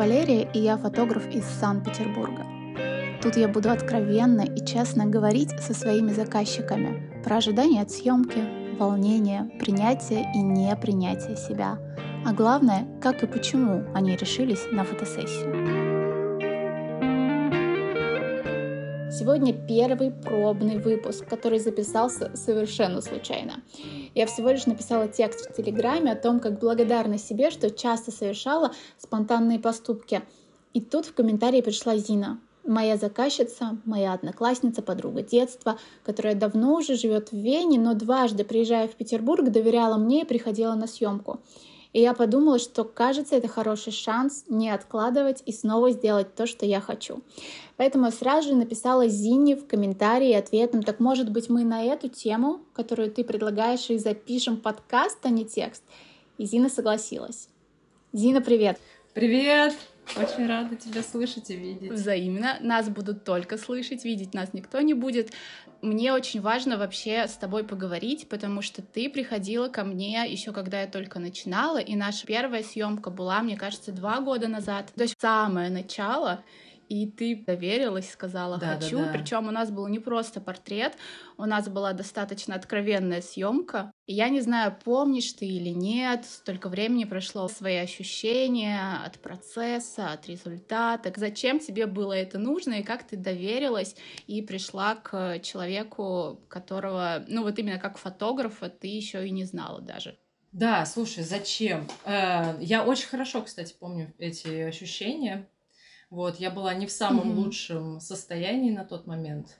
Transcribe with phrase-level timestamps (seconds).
[0.00, 2.46] Валерия, и я фотограф из Санкт-Петербурга.
[3.20, 9.50] Тут я буду откровенно и честно говорить со своими заказчиками про ожидания от съемки, волнение,
[9.58, 11.78] принятие и непринятие себя,
[12.24, 16.00] а главное, как и почему они решились на фотосессию.
[19.12, 23.56] Сегодня первый пробный выпуск, который записался совершенно случайно.
[24.14, 28.72] Я всего лишь написала текст в Телеграме о том, как благодарна себе, что часто совершала
[28.98, 30.22] спонтанные поступки.
[30.74, 36.96] И тут в комментарии пришла Зина, моя заказчица, моя одноклассница, подруга детства, которая давно уже
[36.96, 41.40] живет в Вене, но дважды, приезжая в Петербург, доверяла мне и приходила на съемку.
[41.92, 46.64] И я подумала, что кажется, это хороший шанс не откладывать и снова сделать то, что
[46.64, 47.20] я хочу.
[47.76, 52.60] Поэтому сразу же написала Зине в комментарии ответом, так может быть мы на эту тему,
[52.74, 55.82] которую ты предлагаешь, и запишем подкаст, а не текст.
[56.38, 57.48] И Зина согласилась.
[58.12, 58.78] Зина, привет!
[59.12, 59.74] Привет!
[60.16, 61.92] Очень рада тебя слышать и видеть.
[61.92, 62.58] Взаимно.
[62.60, 65.32] Нас будут только слышать, видеть нас никто не будет.
[65.82, 70.82] Мне очень важно вообще с тобой поговорить, потому что ты приходила ко мне еще когда
[70.82, 74.92] я только начинала, и наша первая съемка была, мне кажется, два года назад.
[74.94, 76.44] То есть самое начало,
[76.90, 78.98] и ты доверилась, сказала да, хочу.
[78.98, 79.12] Да, да.
[79.12, 80.94] Причем у нас был не просто портрет,
[81.38, 83.92] у нас была достаточно откровенная съемка.
[84.06, 90.12] И я не знаю, помнишь ты или нет, столько времени прошло, свои ощущения от процесса,
[90.12, 91.12] от результата.
[91.16, 93.94] Зачем тебе было это нужно и как ты доверилась
[94.26, 99.80] и пришла к человеку, которого, ну вот именно как фотографа, ты еще и не знала
[99.80, 100.18] даже.
[100.50, 101.86] Да, слушай, зачем?
[102.04, 105.48] Э, я очень хорошо, кстати, помню эти ощущения.
[106.10, 107.36] Вот, я была не в самом mm-hmm.
[107.36, 109.58] лучшем состоянии на тот момент.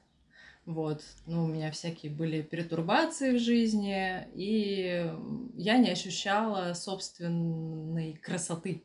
[0.66, 5.10] Вот, ну, у меня всякие были перетурбации в жизни, и
[5.55, 8.84] я не ощущала собственной красоты,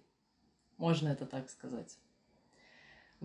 [0.78, 1.98] можно это так сказать.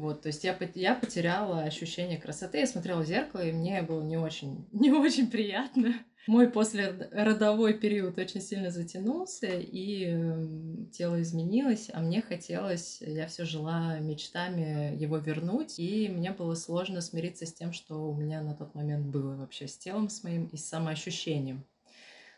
[0.01, 4.03] Вот, то есть я, я потеряла ощущение красоты, я смотрела в зеркало, и мне было
[4.03, 5.93] не очень, не очень приятно.
[6.27, 13.45] Мой послеродовой период очень сильно затянулся, и эм, тело изменилось, а мне хотелось, я все
[13.45, 18.55] жила мечтами его вернуть, и мне было сложно смириться с тем, что у меня на
[18.55, 21.67] тот момент было вообще с телом с моим и с самоощущением.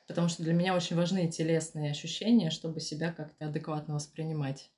[0.08, 4.68] Потому что для меня очень важны телесные ощущения, чтобы себя как-то адекватно воспринимать.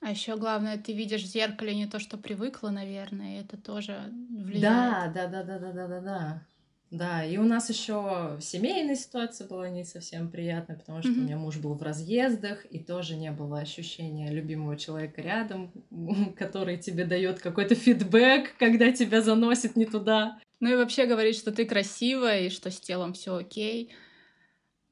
[0.00, 4.00] А еще главное, ты видишь в зеркале не то, что привыкла, наверное, и это тоже
[4.30, 4.62] влияет.
[4.62, 6.46] Да, да, да, да, да, да, да, да.
[6.90, 11.18] Да, и у нас еще семейная ситуация была не совсем приятная, потому что mm-hmm.
[11.18, 15.70] у меня муж был в разъездах, и тоже не было ощущения любимого человека рядом,
[16.36, 20.40] который тебе дает какой-то фидбэк, когда тебя заносит не туда.
[20.58, 23.92] Ну и вообще говорит, что ты красивая и что с телом все окей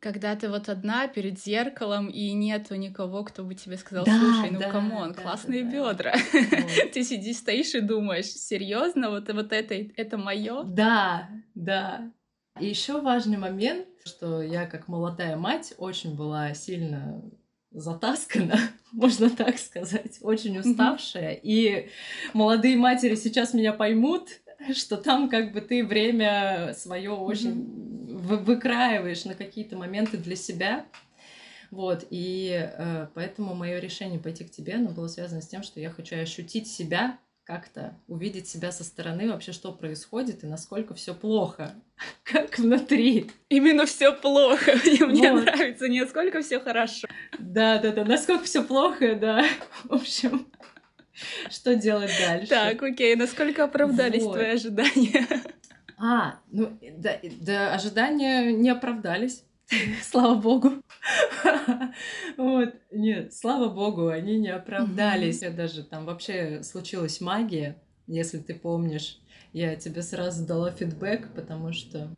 [0.00, 4.50] когда ты вот одна перед зеркалом и нету никого, кто бы тебе сказал, да, слушай,
[4.50, 6.14] ну да, come on, да, классные да, бедра.
[6.32, 6.92] Вот.
[6.92, 10.62] ты сидишь, стоишь и думаешь, серьезно, вот, вот это, это мое?
[10.64, 12.12] Да, да.
[12.60, 17.22] И еще важный момент, что я как молодая мать очень была сильно
[17.70, 18.58] затаскана,
[18.92, 21.32] можно так сказать, очень уставшая.
[21.34, 21.88] И
[22.34, 24.28] молодые матери сейчас меня поймут,
[24.74, 27.88] что там как бы ты время свое очень
[28.18, 30.86] выкраиваешь на какие-то моменты для себя.
[31.70, 35.80] Вот, и э, поэтому мое решение пойти к тебе, оно было связано с тем, что
[35.80, 41.14] я хочу ощутить себя как-то, увидеть себя со стороны, вообще, что происходит и насколько все
[41.14, 41.74] плохо,
[42.22, 43.30] как внутри.
[43.48, 44.72] Именно все плохо.
[44.84, 45.44] Мне вот.
[45.44, 47.08] нравится, не насколько все хорошо.
[47.38, 49.44] Да, да, да, насколько все плохо, да.
[49.84, 50.46] В общем,
[51.50, 52.48] что делать дальше?
[52.48, 54.34] Так, окей, насколько оправдались вот.
[54.34, 55.26] твои ожидания?
[56.00, 59.42] А, ну да, да, ожидания не оправдались.
[60.02, 60.74] Слава богу.
[62.36, 65.40] Вот, нет, слава богу, они не оправдались.
[65.40, 69.18] Даже там вообще случилась магия, если ты помнишь.
[69.52, 72.14] Я тебе сразу дала фидбэк, потому что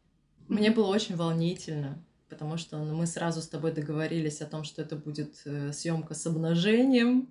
[0.48, 4.82] мне было очень волнительно, потому что ну, мы сразу с тобой договорились о том, что
[4.82, 7.28] это будет э, съемка с обнажением,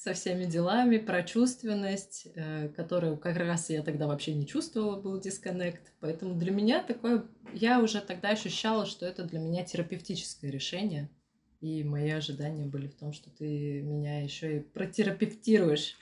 [0.00, 5.20] со всеми делами, про чувственность, э, которую как раз я тогда вообще не чувствовала, был
[5.20, 5.92] дисконнект.
[6.00, 7.26] Поэтому для меня такое...
[7.52, 11.10] Я уже тогда ощущала, что это для меня терапевтическое решение.
[11.60, 15.98] И мои ожидания были в том, что ты меня еще и протерапевтируешь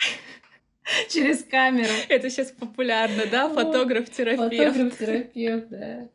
[1.11, 1.91] через камеру.
[2.09, 3.53] Это сейчас популярно, да?
[3.53, 4.55] Фотограф-терапевт.
[4.55, 6.09] Фотограф-терапевт, да.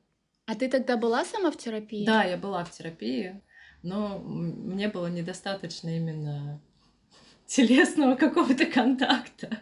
[0.45, 2.06] А ты тогда была сама в терапии?
[2.06, 3.41] Да, я была в терапии,
[3.81, 6.62] но мне было недостаточно именно
[7.53, 9.59] телесного какого-то контакта.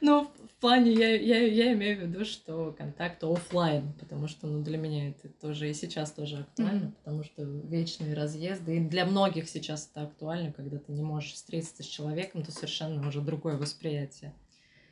[0.00, 4.62] Ну, в плане, я, я, я имею в виду, что контакт офлайн, потому что ну,
[4.62, 6.94] для меня это тоже и сейчас тоже актуально, mm-hmm.
[7.02, 11.82] потому что вечные разъезды, и для многих сейчас это актуально, когда ты не можешь встретиться
[11.82, 14.34] с человеком, то совершенно уже другое восприятие.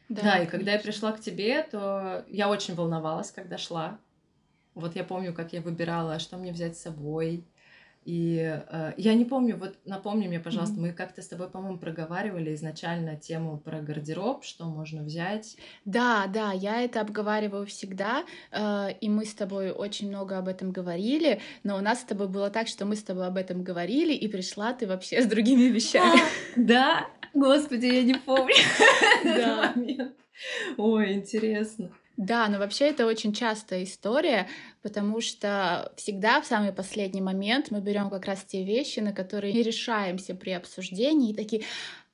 [0.08, 3.98] Да, да и когда я пришла к тебе, то я очень волновалась, когда шла.
[4.74, 7.44] Вот я помню, как я выбирала, что мне взять с собой,
[8.06, 10.81] и э, я не помню, вот напомни мне, пожалуйста, mm-hmm.
[10.81, 15.56] мы как-то с тобой, по-моему, проговаривали изначально тему про гардероб, что можно взять.
[15.85, 20.70] Да, да, я это обговариваю всегда, э, и мы с тобой очень много об этом
[20.70, 24.14] говорили, но у нас с тобой было так, что мы с тобой об этом говорили,
[24.14, 26.20] и пришла ты вообще с другими вещами.
[26.55, 28.55] Да, господи, я не помню.
[29.25, 29.75] Да.
[30.76, 31.91] Ой, интересно.
[32.16, 34.48] Да, но вообще это очень частая история,
[34.82, 39.52] потому что всегда в самый последний момент мы берем как раз те вещи, на которые
[39.52, 41.64] не решаемся при обсуждении, и такие,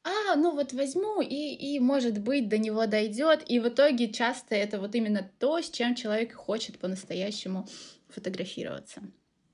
[0.02, 3.49] а, ну вот возьму, и, и может быть до него дойдет.
[3.49, 7.69] И в итоге часто это вот именно то, с чем человек хочет по-настоящему
[8.08, 9.02] фотографироваться.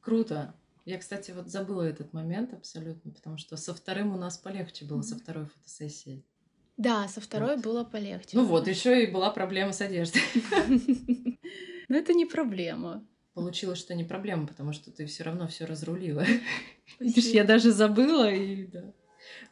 [0.01, 0.55] Круто.
[0.87, 5.01] Я, кстати, вот забыла этот момент абсолютно, потому что со вторым у нас полегче было,
[5.01, 5.03] mm-hmm.
[5.03, 6.25] со второй фотосессией.
[6.79, 7.65] Да, со второй вот.
[7.65, 8.31] было полегче.
[8.33, 10.23] Ну вот, еще и была проблема с одеждой.
[11.89, 13.05] Но это не проблема.
[13.35, 16.25] Получилось, что не проблема, потому что ты все равно все разрулила.
[17.01, 18.93] Видишь, я даже забыла, и да.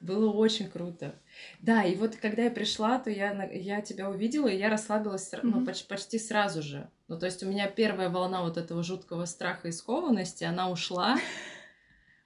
[0.00, 1.16] Было очень круто.
[1.60, 5.40] Да, и вот когда я пришла, то я, я тебя увидела, и я расслабилась mm-hmm.
[5.42, 6.88] ну, почти, почти сразу же.
[7.08, 11.18] Ну, то есть у меня первая волна вот этого жуткого страха и скованности, она ушла.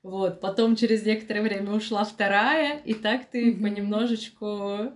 [0.03, 3.63] Вот, потом через некоторое время ушла вторая, и так ты mm-hmm.
[3.63, 4.93] понемножечку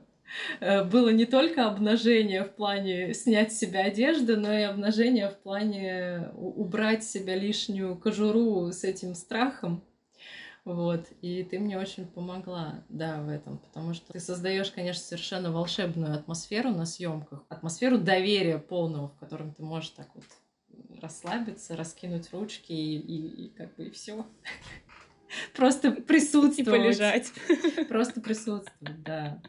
[0.60, 5.36] э, было не только обнажение в плане снять с себя одежду, но и обнажение в
[5.36, 9.84] плане убрать с себя лишнюю кожуру с этим страхом.
[10.64, 15.52] Вот, и ты мне очень помогла, да, в этом, потому что ты создаешь, конечно, совершенно
[15.52, 20.24] волшебную атмосферу на съемках, атмосферу доверия полного, в котором ты можешь так вот
[21.02, 24.24] расслабиться, раскинуть ручки и, и, и как бы и все.
[25.54, 26.58] Просто присутствовать.
[26.58, 27.32] И полежать.
[27.88, 29.40] Просто присутствовать, да.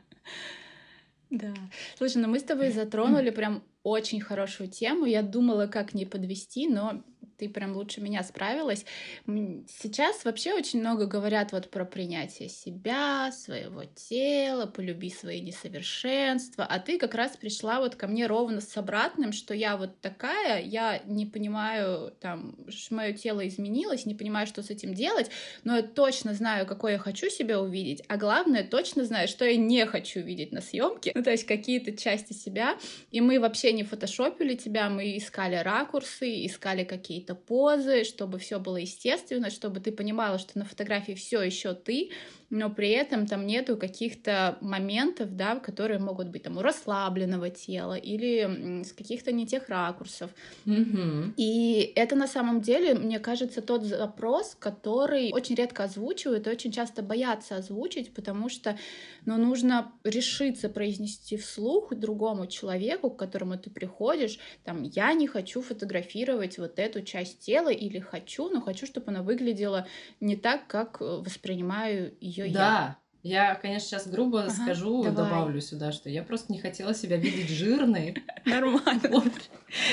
[1.30, 1.54] Да.
[1.98, 5.06] Слушай, ну мы с тобой затронули прям очень хорошую тему.
[5.06, 7.04] Я думала, как не подвести, но
[7.38, 8.86] ты прям лучше меня справилась.
[9.26, 16.80] Сейчас вообще очень много говорят вот про принятие себя, своего тела, полюби свои несовершенства, а
[16.80, 21.02] ты как раз пришла вот ко мне ровно с обратным, что я вот такая, я
[21.06, 22.56] не понимаю, там,
[22.90, 25.30] мое тело изменилось, не понимаю, что с этим делать,
[25.64, 29.58] но я точно знаю, какой я хочу себя увидеть, а главное, точно знаю, что я
[29.58, 32.78] не хочу видеть на съемке, ну, то есть какие-то части себя,
[33.12, 38.60] и мы вообще не фотошопили тебя, мы искали ракурсы, искали какие-то какие-то позы, чтобы все
[38.60, 42.12] было естественно, чтобы ты понимала, что на фотографии все еще ты,
[42.50, 47.96] но при этом там нету каких-то моментов, да, которые могут быть там у расслабленного тела
[47.96, 50.30] или с каких-то не тех ракурсов.
[50.66, 51.34] Mm-hmm.
[51.38, 56.72] И это на самом деле, мне кажется, тот запрос, который очень редко озвучивают и очень
[56.72, 58.78] часто боятся озвучить, потому что
[59.26, 65.62] ну, нужно решиться произнести вслух другому человеку, к которому ты приходишь, там, я не хочу
[65.62, 69.88] фотографировать вот эту часть тела или хочу, но хочу, чтобы она выглядела
[70.20, 72.60] не так, как воспринимаю ее да.
[72.60, 72.98] я.
[73.26, 75.16] Я, конечно, сейчас грубо ага, скажу, давай.
[75.16, 78.24] добавлю сюда, что я просто не хотела себя видеть жирной.
[78.46, 79.24] Нормально.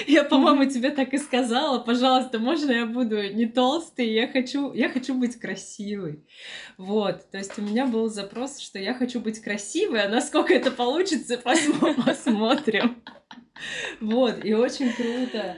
[0.07, 1.79] Я, по-моему, тебе так и сказала.
[1.79, 4.11] Пожалуйста, можно я буду не толстой?
[4.11, 6.27] Я хочу, я хочу быть красивой.
[6.77, 7.31] Вот.
[7.31, 11.39] То есть у меня был запрос, что я хочу быть красивой, а насколько это получится,
[12.05, 13.03] посмотрим.
[14.03, 14.45] Вот.
[14.45, 15.57] И очень круто.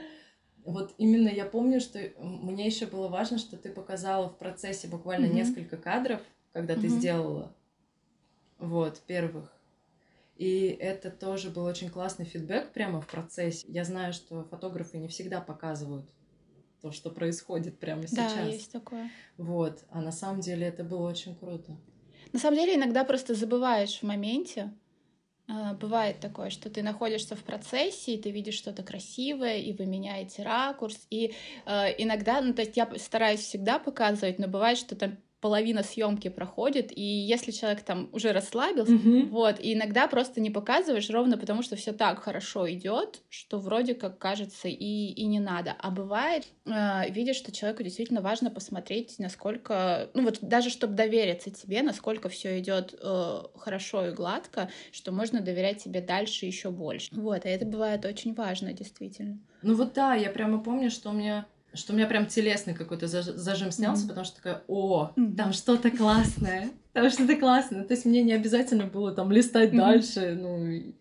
[0.65, 5.27] Вот именно я помню, что мне еще было важно, что ты показала в процессе буквально
[5.27, 6.21] несколько кадров
[6.55, 7.53] когда ты сделала.
[8.59, 9.53] Вот, первых.
[10.37, 13.67] И это тоже был очень классный фидбэк прямо в процессе.
[13.69, 16.09] Я знаю, что фотографы не всегда показывают
[16.81, 18.35] то, что происходит прямо сейчас.
[18.35, 19.11] Да, есть такое.
[19.37, 19.85] Вот.
[19.91, 21.77] А на самом деле это было очень круто.
[22.33, 24.73] На самом деле иногда просто забываешь в моменте.
[25.47, 29.85] А, бывает такое, что ты находишься в процессе, и ты видишь что-то красивое, и вы
[29.85, 31.07] меняете ракурс.
[31.11, 31.35] И
[31.67, 36.29] э, иногда, ну, то есть я стараюсь всегда показывать, но бывает, что там половина съемки
[36.29, 39.29] проходит, и если человек там уже расслабился, mm-hmm.
[39.29, 43.93] вот, и иногда просто не показываешь ровно потому, что все так хорошо идет, что вроде
[43.93, 45.77] как кажется и, и не надо.
[45.79, 51.51] А бывает, э, видишь, что человеку действительно важно посмотреть, насколько, ну вот даже чтобы довериться
[51.51, 57.11] тебе, насколько все идет э, хорошо и гладко, что можно доверять тебе дальше еще больше.
[57.13, 59.39] Вот, и это бывает очень важно, действительно.
[59.61, 63.07] Ну вот да, я прямо помню, что у меня что у меня прям телесный какой-то
[63.07, 64.09] зажим снялся, mm-hmm.
[64.09, 67.85] потому что такая, о, там что-то классное, там что-то классное.
[67.85, 69.77] То есть мне не обязательно было там листать mm-hmm.
[69.77, 70.95] дальше, ну, и,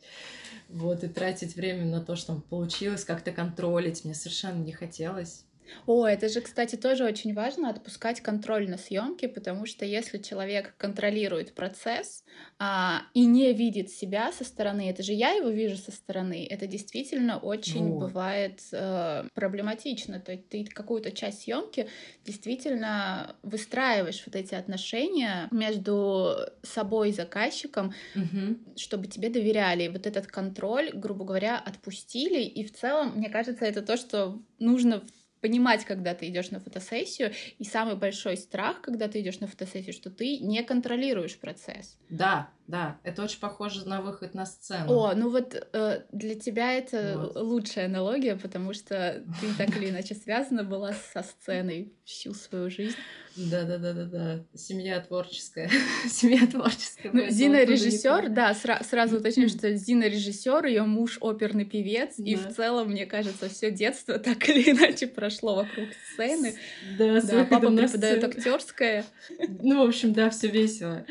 [0.69, 4.03] вот, и тратить время на то, что там получилось, как-то контролить.
[4.03, 5.45] Мне совершенно не хотелось.
[5.85, 10.75] О, это же, кстати, тоже очень важно отпускать контроль на съемке, потому что если человек
[10.77, 12.23] контролирует процесс
[12.59, 16.67] а, и не видит себя со стороны, это же я его вижу со стороны, это
[16.67, 18.07] действительно очень вот.
[18.07, 20.19] бывает э, проблематично.
[20.19, 21.89] То есть ты какую-то часть съемки
[22.25, 28.57] действительно выстраиваешь вот эти отношения между собой и заказчиком, угу.
[28.75, 29.83] чтобы тебе доверяли.
[29.83, 32.41] И вот этот контроль, грубо говоря, отпустили.
[32.41, 36.61] И в целом, мне кажется, это то, что нужно в понимать, когда ты идешь на
[36.61, 41.97] фотосессию, и самый большой страх, когда ты идешь на фотосессию, что ты не контролируешь процесс.
[42.09, 44.93] Да, да, это очень похоже на выход на сцену.
[44.93, 47.35] О, ну вот э, для тебя это вот.
[47.35, 52.97] лучшая аналогия, потому что ты так или иначе связана была со сценой всю свою жизнь.
[53.35, 54.45] Да, да, да, да, да.
[54.53, 55.69] Семья творческая.
[56.07, 57.11] Семья творческая.
[57.11, 62.23] Ну, Зина режиссер, да, сра- сразу уточню, что Зина режиссер, ее муж оперный певец, да.
[62.23, 66.55] и в целом, мне кажется, все детство так или иначе прошло вокруг сцены.
[66.97, 69.05] Да, да папа преподает актерское.
[69.61, 71.05] Ну, в общем, да, все весело.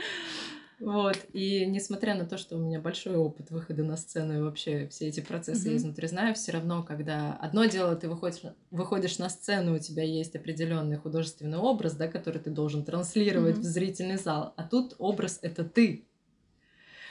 [0.82, 4.88] Вот, и несмотря на то, что у меня большой опыт выхода на сцену и вообще
[4.88, 5.70] все эти процессы mm-hmm.
[5.70, 10.02] я изнутри знаю, все равно, когда одно дело, ты выходишь, выходишь на сцену, у тебя
[10.02, 13.60] есть определенный художественный образ, да, который ты должен транслировать mm-hmm.
[13.60, 16.04] в зрительный зал, а тут образ это ты.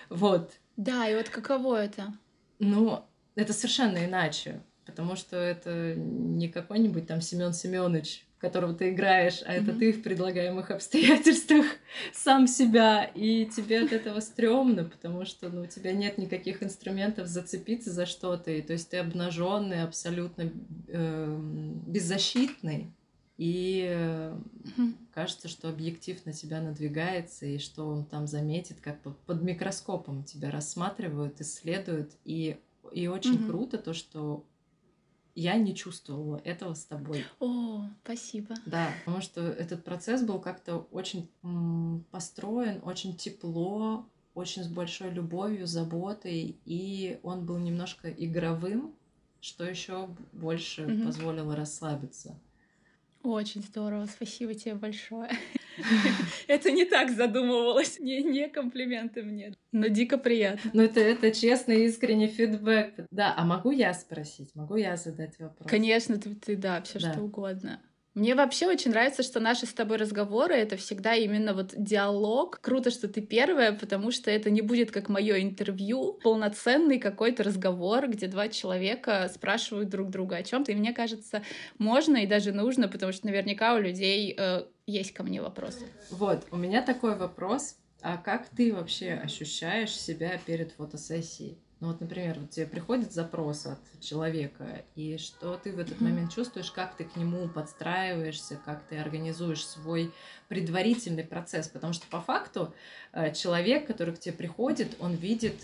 [0.10, 0.52] Вот.
[0.76, 2.14] Да, и вот каково это?
[2.60, 9.44] Ну, это совершенно иначе, потому что это не какой-нибудь там Семен Семенович которого ты играешь,
[9.46, 9.62] а mm-hmm.
[9.62, 11.66] это ты в предлагаемых обстоятельствах
[12.14, 17.28] сам себя, и тебе от этого стрёмно, потому что ну, у тебя нет никаких инструментов
[17.28, 20.52] зацепиться за что-то, и то есть ты обнаженный, абсолютно
[20.88, 21.40] э,
[21.86, 22.92] беззащитный,
[23.38, 24.94] и э, mm-hmm.
[25.14, 30.24] кажется, что объектив на тебя надвигается, и что он там заметит, как под, под микроскопом
[30.24, 32.58] тебя рассматривают, исследуют, и
[32.92, 33.48] и очень mm-hmm.
[33.48, 34.44] круто то, что
[35.36, 37.26] я не чувствовала этого с тобой.
[37.40, 38.56] О, спасибо.
[38.66, 41.30] Да, потому что этот процесс был как-то очень
[42.12, 48.94] построен, очень тепло, очень с большой любовью, заботой, и он был немножко игровым,
[49.42, 51.06] что еще больше угу.
[51.06, 52.40] позволило расслабиться.
[53.24, 55.30] Очень здорово, спасибо тебе большое.
[56.48, 60.72] Это не так задумывалось, не, не комплименты мне, но дико приятно.
[60.74, 63.06] Ну это, это честный, искренний фидбэк.
[63.12, 65.70] Да, а могу я спросить, могу я задать вопрос?
[65.70, 67.14] Конечно, ты, ты да, все да.
[67.14, 67.82] что угодно.
[68.14, 72.60] Мне вообще очень нравится, что наши с тобой разговоры— это всегда именно вот диалог.
[72.60, 78.10] Круто, что ты первая, потому что это не будет как мое интервью, полноценный какой-то разговор,
[78.10, 81.42] где два человека спрашивают друг друга о чем то И мне кажется,
[81.78, 85.88] можно и даже нужно, потому что наверняка у людей э, есть ко мне вопросы.
[86.10, 87.78] Вот, у меня такой вопрос.
[88.02, 91.60] А как ты вообще ощущаешь себя перед фотосессией?
[91.82, 96.04] Ну вот, например, вот тебе приходит запрос от человека, и что ты в этот mm-hmm.
[96.04, 100.12] момент чувствуешь, как ты к нему подстраиваешься, как ты организуешь свой
[100.48, 102.72] предварительный процесс, потому что по факту
[103.14, 105.56] э, человек, который к тебе приходит, он видит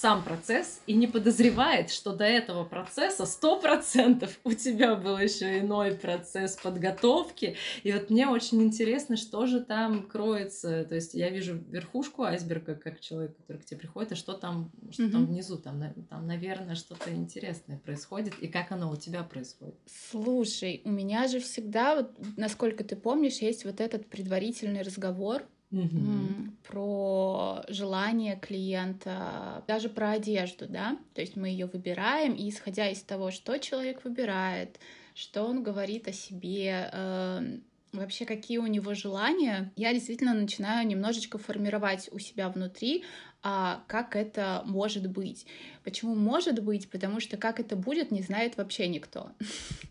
[0.00, 5.58] сам процесс и не подозревает, что до этого процесса сто процентов у тебя был еще
[5.58, 7.56] иной процесс подготовки.
[7.82, 10.84] И вот мне очень интересно, что же там кроется.
[10.84, 14.70] То есть я вижу верхушку айсберга, как человек, который к тебе приходит, а что там,
[14.90, 15.10] что mm-hmm.
[15.10, 19.74] там внизу, там, там, наверное, что-то интересное происходит, и как оно у тебя происходит.
[20.10, 25.42] Слушай, у меня же всегда, вот, насколько ты помнишь, есть вот этот предварительный разговор,
[25.72, 26.50] Угу.
[26.66, 33.02] про желание клиента, даже про одежду, да, то есть мы ее выбираем, и исходя из
[33.02, 34.80] того, что человек выбирает,
[35.14, 37.58] что он говорит о себе, э,
[37.92, 43.04] вообще какие у него желания, я действительно начинаю немножечко формировать у себя внутри,
[43.42, 45.46] а как это может быть.
[45.82, 46.90] Почему может быть?
[46.90, 49.30] Потому что как это будет, не знает вообще никто.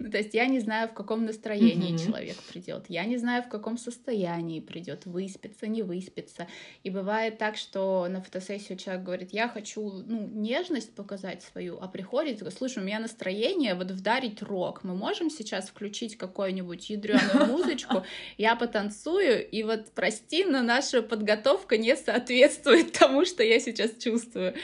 [0.01, 2.05] Ну, то есть я не знаю, в каком настроении mm-hmm.
[2.05, 6.48] человек придет, я не знаю, в каком состоянии придет, выспится, не выспится.
[6.84, 11.89] И бывает так, что на фотосессию человек говорит, я хочу ну, нежность показать свою, а
[11.89, 14.86] приходит, слушай, у меня настроение вот вдарить рок.
[14.86, 18.03] Мы можем сейчас включить какую-нибудь ядреную музычку,
[18.38, 24.55] я потанцую, и вот прости, но наша подготовка не соответствует тому, что я сейчас чувствую.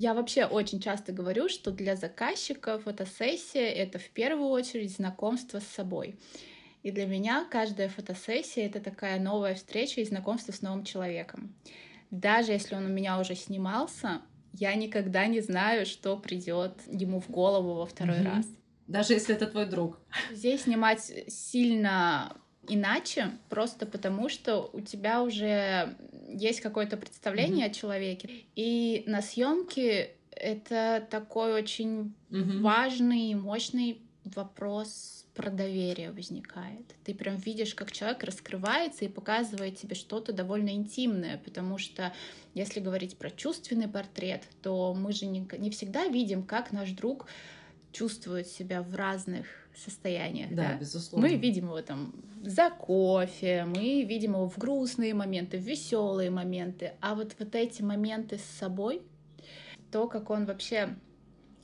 [0.00, 5.66] Я вообще очень часто говорю, что для заказчика фотосессия— это в первую очередь знакомство с
[5.66, 6.18] собой.
[6.82, 11.54] И для меня каждая фотосессия— это такая новая встреча и знакомство с новым человеком.
[12.10, 14.22] Даже если он у меня уже снимался,
[14.54, 18.36] я никогда не знаю, что придет ему в голову во второй mm-hmm.
[18.36, 18.46] раз.
[18.86, 20.00] даже если это твой друг.
[20.32, 22.38] Здесь снимать сильно
[22.68, 25.96] иначе, просто потому что у тебя уже
[26.28, 27.70] есть какое-то представление mm-hmm.
[27.70, 28.30] о человеке.
[28.54, 32.60] И на съемке это такой очень mm-hmm.
[32.60, 36.94] важный и мощный вопрос про доверие возникает.
[37.04, 42.12] Ты прям видишь, как человек раскрывается и показывает тебе что-то довольно интимное, потому что
[42.54, 47.26] если говорить про чувственный портрет, то мы же не, не всегда видим, как наш друг
[47.92, 50.50] чувствует себя в разных состояниях.
[50.50, 51.28] Да, да, безусловно.
[51.28, 56.92] Мы видим его там за кофе, мы видим его в грустные моменты, в веселые моменты,
[57.00, 59.02] а вот вот эти моменты с собой,
[59.90, 60.96] то, как он вообще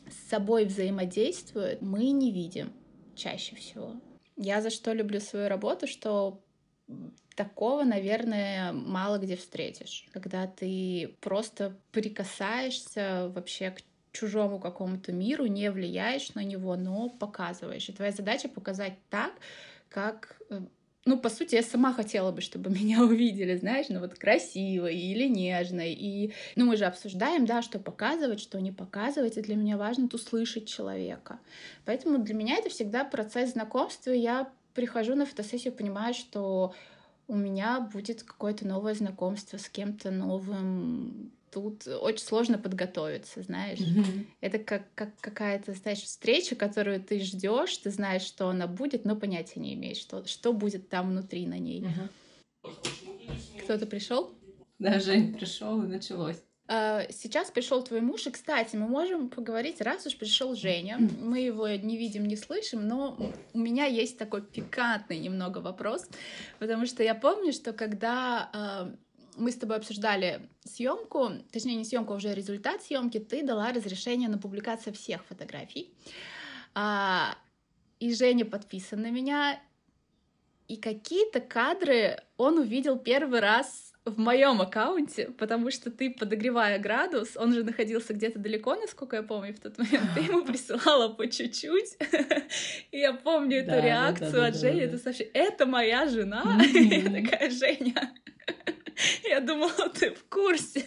[0.08, 2.72] с собой взаимодействует, мы не видим
[3.14, 3.94] чаще всего.
[4.36, 6.42] Я за что люблю свою работу, что
[7.34, 13.82] такого, наверное, мало где встретишь, когда ты просто прикасаешься вообще к
[14.16, 17.88] чужому какому-то миру, не влияешь на него, но показываешь.
[17.88, 19.32] И твоя задача показать так,
[19.88, 20.60] как э,
[21.06, 25.28] ну, по сути, я сама хотела бы, чтобы меня увидели, знаешь, ну вот красивой или
[25.28, 25.92] нежной.
[25.92, 30.08] И, ну, мы же обсуждаем, да, что показывать, что не показывать, и для меня важно
[30.12, 31.38] услышать человека.
[31.84, 34.10] Поэтому для меня это всегда процесс знакомства.
[34.10, 36.74] Я прихожу на фотосессию, понимаю, что
[37.28, 43.78] у меня будет какое-то новое знакомство с кем-то новым, тут очень сложно подготовиться, знаешь.
[43.78, 44.26] Mm-hmm.
[44.42, 49.16] Это как, как какая-то, знаешь, встреча, которую ты ждешь, ты знаешь, что она будет, но
[49.16, 51.80] понятия не имеешь, что, что будет там внутри на ней.
[51.80, 53.64] Mm-hmm.
[53.64, 54.34] Кто-то пришел?
[54.78, 56.36] Да, Жень пришел и началось.
[56.68, 60.98] А, сейчас пришел твой муж, и, кстати, мы можем поговорить, раз уж пришел Женя.
[61.22, 63.16] Мы его не видим, не слышим, но
[63.54, 66.06] у меня есть такой пикантный немного вопрос,
[66.58, 68.92] потому что я помню, что когда а,
[69.36, 74.28] мы с тобой обсуждали съемку, точнее не съемку, а уже результат съемки, ты дала разрешение
[74.28, 75.92] на публикацию всех фотографий.
[76.74, 77.36] А,
[78.00, 79.60] и Женя подписан на меня,
[80.68, 87.36] и какие-то кадры он увидел первый раз в моем аккаунте, потому что ты, подогревая градус,
[87.36, 91.26] он же находился где-то далеко, насколько я помню, в тот момент, ты ему присылала по
[91.28, 91.96] чуть-чуть.
[92.92, 96.60] И я помню эту реакцию от Жени, это сообщение, это моя жена.
[96.72, 98.14] Я такая, Женя,
[99.24, 100.84] Я думала, ты в курсе.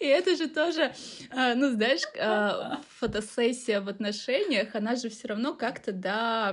[0.00, 0.94] И это же тоже,
[1.30, 6.52] а, ну, знаешь, а, фотосессия в отношениях, она же все равно как-то, да,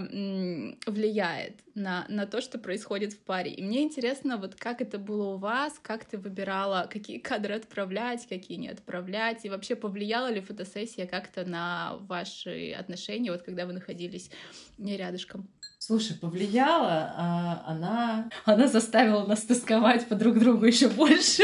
[0.85, 3.51] влияет на, на то, что происходит в паре.
[3.53, 8.27] И мне интересно, вот как это было у вас, как ты выбирала, какие кадры отправлять,
[8.27, 13.73] какие не отправлять, и вообще повлияла ли фотосессия как-то на ваши отношения, вот когда вы
[13.73, 14.29] находились
[14.77, 15.47] не рядышком?
[15.85, 21.43] Слушай, повлияла, а она, она заставила нас тосковать по друг другу еще больше.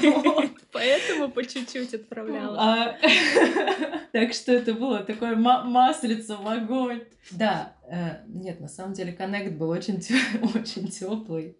[0.72, 2.58] Поэтому по чуть-чуть отправляла.
[2.58, 2.96] А,
[4.12, 7.04] так что это было такое маслица в огонь.
[7.32, 10.02] Да, э, нет, на самом деле коннект был очень,
[10.54, 11.58] очень теплый.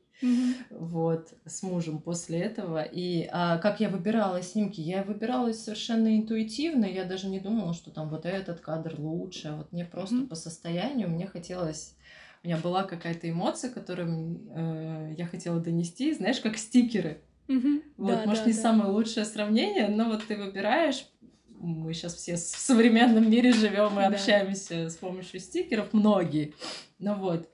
[0.70, 2.82] Вот, с мужем после этого.
[2.82, 4.80] И а, как я выбирала снимки?
[4.80, 6.84] Я выбирала совершенно интуитивно.
[6.84, 9.52] Я даже не думала, что там вот этот кадр лучше.
[9.52, 10.28] Вот мне просто mm-hmm.
[10.28, 11.94] по состоянию мне хотелось
[12.42, 17.20] у меня была какая-то эмоция, которую э, я хотела донести, знаешь, как стикеры.
[17.46, 17.82] Mm-hmm.
[17.98, 18.62] Вот, да, может, да, не да.
[18.62, 21.06] самое лучшее сравнение, но вот ты выбираешь.
[21.60, 26.54] Мы сейчас все в современном мире живем и общаемся с помощью стикеров, многие.
[26.98, 27.48] Ну вот.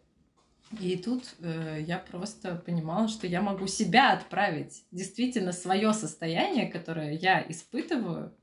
[0.81, 7.13] И тут э, я просто понимала, что я могу себя отправить, действительно свое состояние, которое
[7.13, 8.35] я испытываю,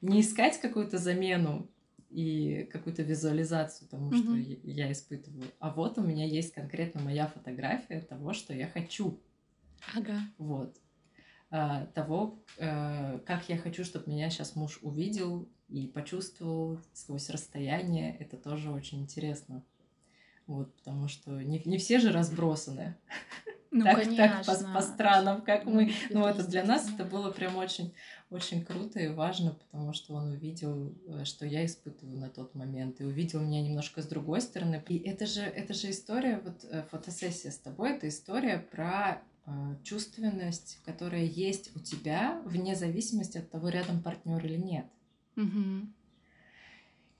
[0.00, 1.68] не искать какую-то замену
[2.10, 4.22] и какую-то визуализацию тому, mm-hmm.
[4.22, 5.44] что я, испытываю.
[5.58, 9.20] А вот у меня есть конкретно моя фотография того, что я хочу.
[9.96, 10.20] Ага.
[10.38, 10.76] Вот.
[11.50, 18.16] А, того, а, как я хочу, чтобы меня сейчас муж увидел и почувствовал сквозь расстояние.
[18.18, 19.64] Это тоже очень интересно.
[20.46, 22.96] Вот, потому что не, не все же разбросаны.
[23.74, 24.44] Ну, так, конечно.
[24.44, 25.92] так по, по странам, как мы.
[26.10, 27.94] Ну, ну это для нас это было прям очень,
[28.28, 33.00] очень круто и важно, потому что он увидел, э, что я испытываю на тот момент,
[33.00, 34.84] и увидел меня немножко с другой стороны.
[34.88, 39.50] И это же, это же история, вот э, фотосессия с тобой, это история про э,
[39.84, 44.84] чувственность, которая есть у тебя, вне зависимости от того, рядом партнер или нет.
[45.36, 45.88] Угу.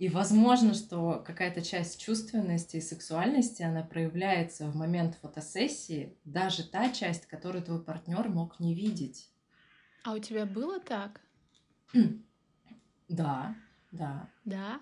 [0.02, 6.90] И возможно, что какая-то часть чувственности и сексуальности, она проявляется в момент фотосессии, даже та
[6.90, 9.30] часть, которую твой партнер мог не видеть.
[10.02, 11.20] А у тебя было так?
[13.08, 13.54] Да,
[13.92, 14.28] да.
[14.44, 14.80] Да?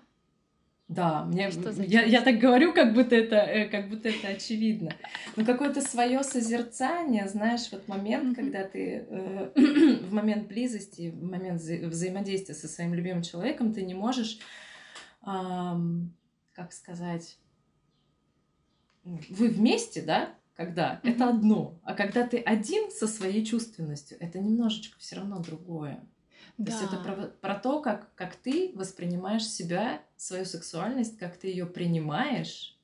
[0.87, 1.51] Да, мне
[1.85, 4.91] я, я так говорю, как будто это, э, как будто это очевидно.
[5.35, 8.41] Но какое-то свое созерцание, знаешь, вот момент, mm-hmm.
[8.41, 9.51] когда ты э,
[10.01, 14.39] в момент близости, в момент вза- взаимодействия со своим любимым человеком, ты не можешь,
[15.21, 17.37] как сказать,
[19.03, 21.09] вы вместе, да, когда mm-hmm.
[21.09, 26.03] это одно, а когда ты один со своей чувственностью, это немножечко все равно другое.
[26.57, 26.65] Да.
[26.65, 31.47] То есть это про, про то, как, как ты воспринимаешь себя, свою сексуальность, как ты
[31.47, 32.77] ее принимаешь,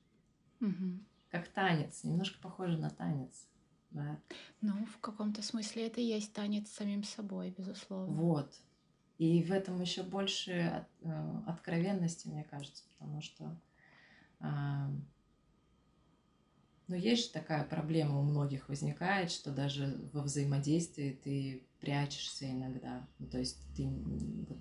[0.59, 0.99] угу.
[1.29, 2.03] как танец.
[2.03, 3.47] Немножко похоже на танец.
[3.91, 4.19] Да.
[4.61, 8.13] Ну, в каком-то смысле это и есть танец с самим собой, безусловно.
[8.13, 8.53] Вот.
[9.17, 13.59] И в этом еще больше э, откровенности, мне кажется, потому что
[14.39, 14.45] э,
[16.87, 23.05] но есть же такая проблема у многих возникает, что даже во взаимодействии ты прячешься иногда.
[23.19, 23.89] Ну, то есть ты
[24.47, 24.59] вот,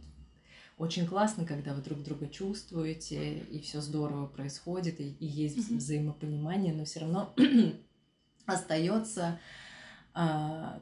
[0.76, 5.76] очень классно, когда вы друг друга чувствуете, и все здорово происходит, и, и есть mm-hmm.
[5.76, 7.32] взаимопонимание, но все равно
[8.46, 9.38] остается а,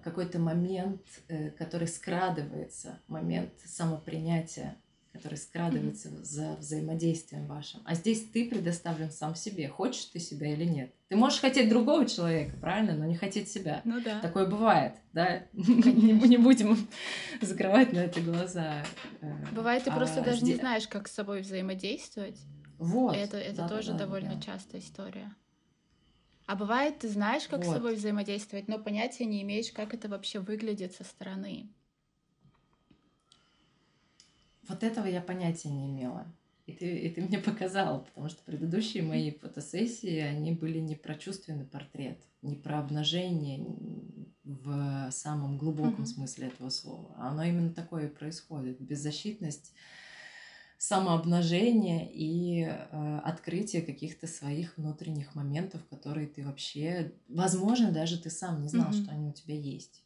[0.03, 4.77] какой-то момент, э, который скрадывается, момент самопринятия
[5.14, 6.25] который скрадывается mm-hmm.
[6.25, 7.81] за взаимодействием вашим.
[7.85, 10.92] А здесь ты предоставлен сам себе, хочешь ты себя или нет.
[11.07, 13.81] Ты можешь хотеть другого человека, правильно, но не хотеть себя.
[13.85, 14.18] Ну да.
[14.18, 15.44] Такое бывает, да.
[15.53, 16.88] не будем
[17.40, 18.83] закрывать на это глаза.
[19.20, 22.40] Э, бывает, ты а просто даже не знаешь, как с собой взаимодействовать.
[22.79, 23.16] Вот.
[23.16, 24.40] Это, это да, тоже да, довольно да.
[24.40, 25.33] частая история.
[26.46, 27.70] А бывает, ты знаешь, как вот.
[27.70, 31.68] с собой взаимодействовать, но понятия не имеешь, как это вообще выглядит со стороны.
[34.68, 36.26] Вот этого я понятия не имела.
[36.66, 41.14] И ты, и ты мне показала, потому что предыдущие мои фотосессии, они были не про
[41.14, 43.66] чувственный портрет, не про обнажение
[44.44, 46.07] в самом глубоком mm-hmm.
[46.07, 47.14] смысле этого слова.
[47.18, 48.80] Оно именно такое и происходит.
[48.80, 49.74] Беззащитность,
[50.87, 58.61] самообнажение и э, открытие каких-то своих внутренних моментов, которые ты вообще, возможно, даже ты сам
[58.61, 59.03] не знал, mm-hmm.
[59.03, 60.03] что они у тебя есть.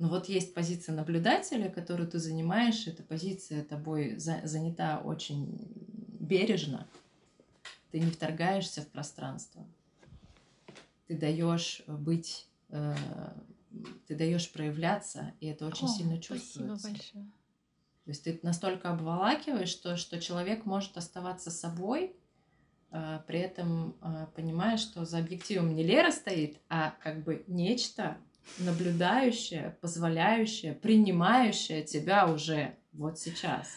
[0.00, 5.70] Но вот есть позиция наблюдателя, которую ты занимаешь, эта позиция тобой за, занята очень
[6.18, 6.88] бережно.
[7.92, 9.64] Ты не вторгаешься в пространство.
[11.06, 12.96] Ты даешь быть, э,
[14.08, 16.78] ты даешь проявляться, и это очень О, сильно чувствуется.
[16.78, 17.39] Спасибо большое.
[18.10, 22.16] То есть ты настолько обволакиваешь, что, что человек может оставаться собой,
[22.90, 28.16] э, при этом э, понимая, что за объективом не Лера стоит, а как бы нечто,
[28.58, 33.76] наблюдающая, позволяющая, принимающая тебя уже вот сейчас.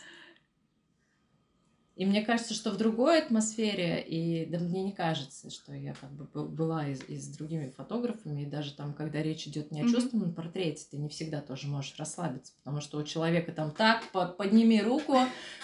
[1.95, 6.12] И мне кажется, что в другой атмосфере, и да мне не кажется, что я как
[6.12, 9.88] бы была и, и с другими фотографами, и даже там, когда речь идет не о
[9.88, 10.34] чувственном mm-hmm.
[10.34, 15.17] портрете, ты не всегда тоже можешь расслабиться, потому что у человека там так, подними руку,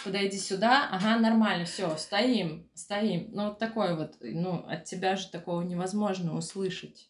[0.05, 3.29] подойди сюда, ага, нормально, все, стоим, стоим.
[3.31, 7.09] Ну, вот такое вот, ну, от тебя же такого невозможно услышать.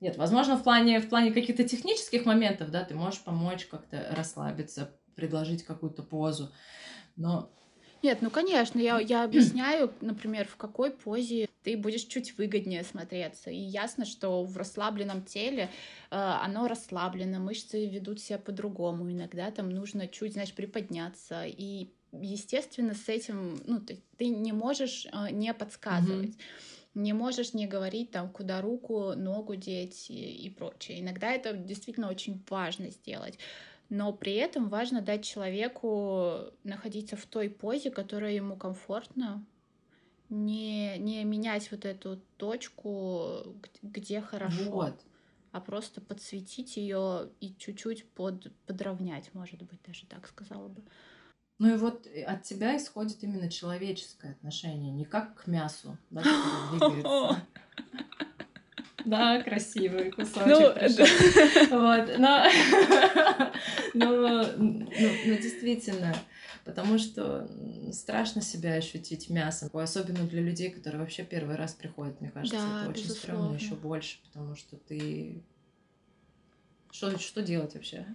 [0.00, 4.98] Нет, возможно, в плане, в плане каких-то технических моментов, да, ты можешь помочь как-то расслабиться,
[5.14, 6.50] предложить какую-то позу,
[7.14, 7.52] но...
[8.02, 13.50] Нет, ну, конечно, я, я объясняю, например, в какой позе ты будешь чуть выгоднее смотреться.
[13.50, 15.64] И ясно, что в расслабленном теле
[16.10, 19.10] э, оно расслаблено, мышцы ведут себя по-другому.
[19.10, 21.44] Иногда там нужно чуть, знаешь, приподняться.
[21.46, 26.30] И, естественно, с этим, ну, ты, ты не можешь э, не подсказывать.
[26.30, 26.42] Mm-hmm
[26.94, 31.00] не можешь не говорить там, куда руку, ногу деть и, и прочее.
[31.00, 33.38] Иногда это действительно очень важно сделать.
[33.88, 39.44] Но при этом важно дать человеку находиться в той позе, которая ему комфортна,
[40.28, 45.00] не, не менять вот эту точку, где хорошо, вот.
[45.52, 50.82] а просто подсветить ее и чуть-чуть под, подровнять, может быть, даже так сказала бы.
[51.58, 56.22] Ну и вот от тебя исходит именно человеческое отношение, не как к мясу, да,
[56.72, 57.46] двигается.
[59.08, 61.08] Да, красивый кусочек.
[61.70, 62.44] Ну, вот, но,
[63.94, 64.90] но, ну,
[65.26, 66.14] ну, действительно,
[66.64, 67.48] потому что
[67.92, 72.82] страшно себя ощутить мясом, особенно для людей, которые вообще первый раз приходят, мне кажется, да,
[72.82, 75.42] это очень стрёмно еще больше, потому что ты
[76.90, 78.06] что, что делать вообще?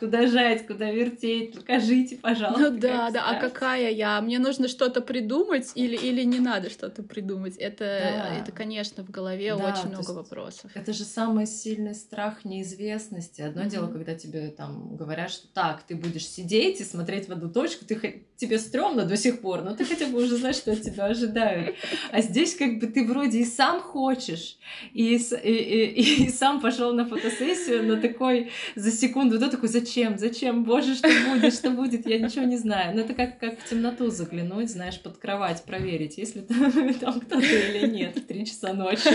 [0.00, 2.70] Куда жать, куда вертеть, покажите, пожалуйста.
[2.70, 4.20] Ну да, да, а какая я?
[4.22, 7.56] Мне нужно что-то придумать или, или не надо что-то придумать?
[7.58, 8.34] Это, да.
[8.34, 10.70] это конечно, в голове да, очень много вопросов.
[10.74, 13.42] Это же самый сильный страх неизвестности.
[13.42, 13.68] Одно mm-hmm.
[13.68, 17.84] дело, когда тебе там говорят, что так, ты будешь сидеть и смотреть в одну точку,
[17.84, 21.04] ты, тебе стрёмно до сих пор, но ты хотя бы уже знаешь, что от тебя
[21.04, 21.76] ожидают.
[22.10, 24.56] А здесь как бы ты вроде и сам хочешь,
[24.94, 29.89] и, и, и, и сам пошел на фотосессию, но такой за секунду, да, такой, зачем
[29.90, 32.94] зачем, зачем, боже, что будет, что будет, я ничего не знаю.
[32.94, 37.44] Ну, это как, как в темноту заглянуть, знаешь, под кровать проверить, если там, там кто-то
[37.44, 39.10] или нет в три часа ночи.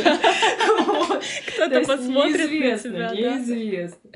[1.47, 4.11] Кто-то посмотрит на тебя, Неизвестно.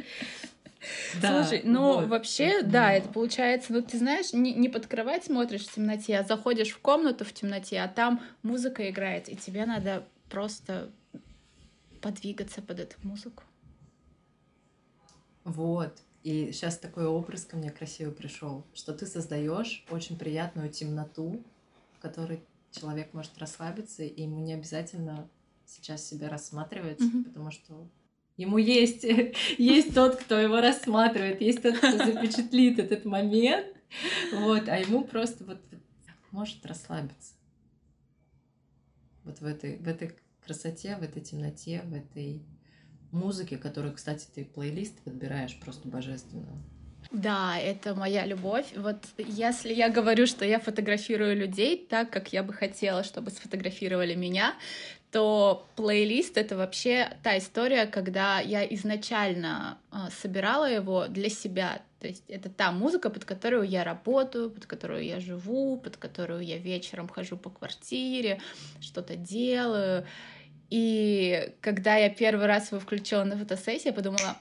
[1.21, 2.07] Да, Слушай, ну вот.
[2.07, 6.23] вообще, да, это получается, ну ты знаешь, не, не под кровать смотришь в темноте, а
[6.23, 10.89] заходишь в комнату в темноте, а там музыка играет, и тебе надо просто
[12.01, 13.43] подвигаться под эту музыку.
[15.43, 15.93] Вот.
[16.29, 21.43] И сейчас такой образ ко мне красивый пришел, что ты создаешь очень приятную темноту,
[21.93, 25.27] в которой человек может расслабиться, и ему не обязательно
[25.65, 27.23] сейчас себя рассматривать, mm-hmm.
[27.23, 27.89] потому что
[28.37, 29.03] ему есть,
[29.57, 33.65] есть тот, кто его рассматривает, есть тот, кто запечатлит этот момент,
[34.31, 35.57] вот, а ему просто вот
[36.29, 37.33] может расслабиться.
[39.23, 40.15] Вот в этой, в этой
[40.45, 42.43] красоте, в этой темноте, в этой
[43.11, 46.61] музыке, которую, кстати, ты плейлист подбираешь просто божественно.
[47.11, 48.67] Да, это моя любовь.
[48.75, 54.13] Вот если я говорю, что я фотографирую людей так, как я бы хотела, чтобы сфотографировали
[54.13, 54.53] меня,
[55.11, 61.81] то плейлист это вообще та история, когда я изначально э, собирала его для себя.
[61.99, 66.41] То есть это та музыка, под которую я работаю, под которую я живу, под которую
[66.41, 68.39] я вечером хожу по квартире,
[68.81, 70.05] что-то делаю.
[70.69, 74.37] И когда я первый раз его включила на фотосессии, я подумала,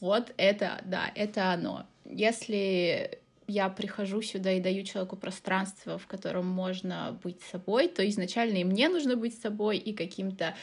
[0.00, 1.86] вот это, да, это оно.
[2.04, 8.58] Если я прихожу сюда и даю человеку пространство, в котором можно быть собой, то изначально
[8.58, 10.54] и мне нужно быть собой, и каким-то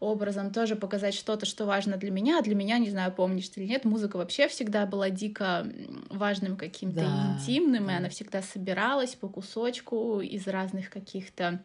[0.00, 3.60] образом тоже показать что-то, что важно для меня, а для меня, не знаю, помнишь ты
[3.60, 5.66] или нет, музыка вообще всегда была дико
[6.08, 7.92] важным каким-то да, интимным, да.
[7.92, 11.62] и она всегда собиралась по кусочку из разных каких-то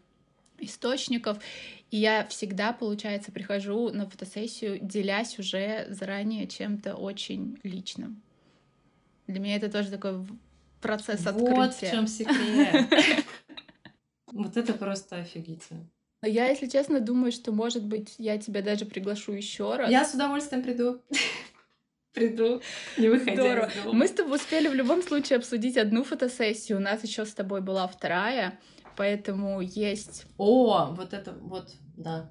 [0.60, 1.38] источников.
[1.92, 8.22] И я всегда, получается, прихожу на фотосессию, делясь уже заранее чем-то очень личным.
[9.28, 10.26] Для меня это тоже такой
[10.82, 11.54] процесс открытия.
[11.56, 12.94] Вот в чем секрет.
[14.36, 15.90] Вот это просто офигительно.
[16.22, 19.90] Я, если честно, думаю, что, может быть, я тебя даже приглашу еще раз.
[19.90, 21.02] Я с удовольствием приду.
[22.14, 22.62] Приду,
[22.98, 23.92] не выходя Здорово.
[23.92, 26.78] Мы с тобой успели в любом случае обсудить одну фотосессию.
[26.78, 28.58] У нас еще с тобой была вторая,
[28.96, 30.26] поэтому есть...
[30.38, 32.30] О, вот это вот, да.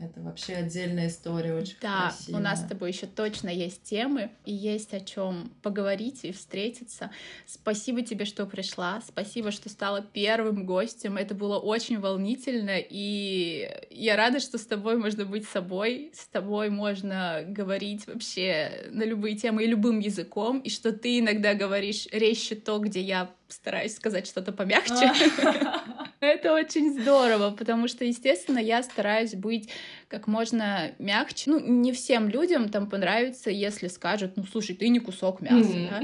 [0.00, 2.38] Это вообще отдельная история, очень да, красивая.
[2.38, 7.10] у нас с тобой еще точно есть темы, и есть о чем поговорить и встретиться.
[7.46, 11.16] Спасибо тебе, что пришла, спасибо, что стала первым гостем.
[11.16, 16.70] Это было очень волнительно, и я рада, что с тобой можно быть собой, с тобой
[16.70, 22.54] можно говорить вообще на любые темы и любым языком, и что ты иногда говоришь резче
[22.54, 25.12] то, где я стараюсь сказать что-то помягче.
[26.20, 29.70] Это очень здорово, потому что, естественно, я стараюсь быть
[30.08, 31.50] как можно мягче.
[31.50, 36.02] Ну, не всем людям там понравится, если скажут, ну, слушай, ты не кусок мяса, да?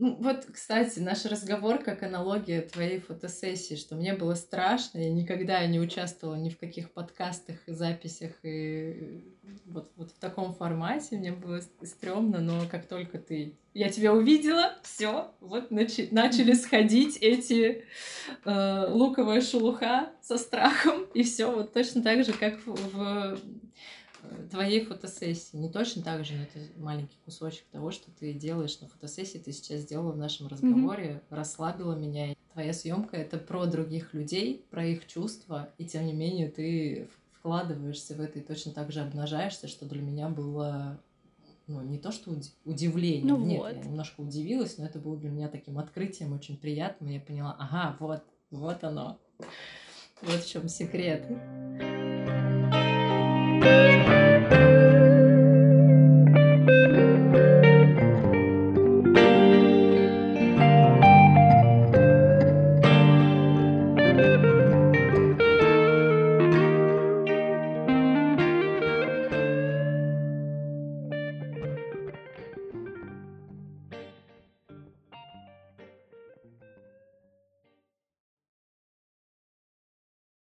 [0.00, 5.64] Ну, вот, кстати, наш разговор как аналогия твоей фотосессии, что мне было страшно, я никогда
[5.66, 9.22] не участвовала ни в каких подкастах и записях, и
[9.66, 11.18] вот, вот в таком формате.
[11.18, 13.58] Мне было стрёмно, но как только ты...
[13.74, 16.08] Я тебя увидела, все, вот начи...
[16.10, 17.84] начали сходить эти
[18.46, 23.38] э, луковая шелуха со страхом, и все вот точно так же, как в, в
[24.50, 25.56] твоей фотосессии.
[25.56, 29.52] Не точно так же, но это маленький кусочек того, что ты делаешь на фотосессии, ты
[29.52, 31.36] сейчас сделала в нашем разговоре, mm-hmm.
[31.36, 32.34] расслабила меня.
[32.52, 38.14] Твоя съемка это про других людей, про их чувства, и тем не менее ты вкладываешься
[38.14, 41.00] в это и точно так же обнажаешься, что для меня было
[41.70, 43.72] ну, не то что удивление, ну, нет, вот.
[43.72, 47.96] я немножко удивилась, но это было для меня таким открытием очень приятным, я поняла, ага,
[48.00, 49.18] вот, вот оно,
[50.20, 51.26] вот в чем секрет.
[53.60, 54.19] Música